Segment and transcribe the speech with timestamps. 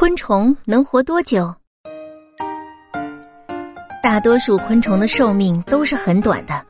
[0.00, 1.52] 昆虫能活多久？
[4.00, 6.64] 大多数昆虫的寿命都是很短的，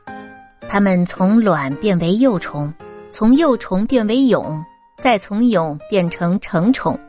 [0.67, 2.73] 它们从卵变为幼虫，
[3.11, 4.59] 从幼虫变为蛹，
[5.03, 6.99] 再从蛹变成成虫。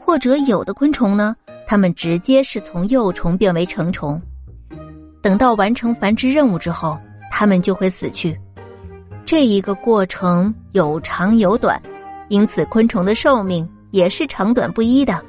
[0.00, 1.34] 或者有的昆虫呢，
[1.66, 4.22] 它们直接是从幼虫变为成虫。
[5.20, 6.96] 等到完成繁殖任务之后，
[7.32, 8.40] 它们就会死去。
[9.26, 11.82] 这一个过程有长有短，
[12.28, 15.20] 因此昆虫的寿命也是长短不一的。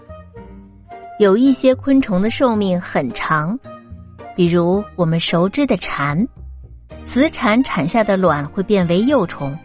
[1.20, 3.58] 有一些昆虫的寿命很长。
[4.36, 6.28] 比如我们熟知的蝉，
[7.06, 9.56] 雌蝉产下的卵会变为幼虫，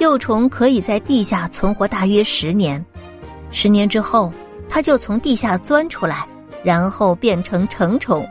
[0.00, 2.84] 幼虫可以在地下存活大约十年，
[3.52, 4.32] 十年之后，
[4.68, 6.26] 它就从地下钻出来，
[6.64, 8.26] 然后变成成虫。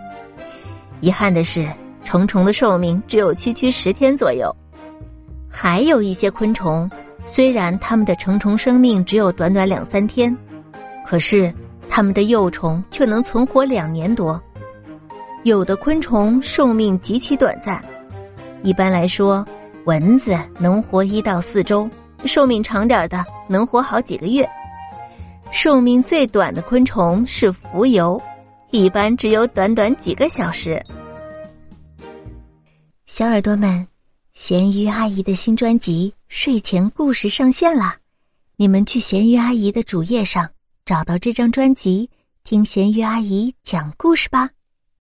[1.00, 1.66] 遗憾的是，
[2.04, 4.54] 成虫的寿命只有区区十天左右。
[5.50, 6.92] 还有一些昆虫，
[7.32, 10.36] 虽然它们的成虫生命只有短短两三天，
[11.06, 11.54] 可是
[11.90, 14.42] 它们的幼虫却能存活两年多。
[15.44, 17.84] 有的昆虫寿命极其短暂，
[18.64, 19.46] 一般来说，
[19.86, 21.90] 蚊子能活一到四周，
[22.26, 24.48] 寿命长点的能活好几个月。
[25.52, 28.22] 寿命最短的昆虫是蜉蝣，
[28.70, 30.82] 一般只有短短几个小时。
[33.08, 33.88] 小耳朵们，
[34.34, 37.96] 咸鱼阿姨的新专辑《睡前故事》上线了，
[38.58, 40.48] 你们去咸鱼阿姨的主页上
[40.90, 42.10] 找到这张专辑，
[42.44, 44.50] 听咸鱼阿姨讲故事吧。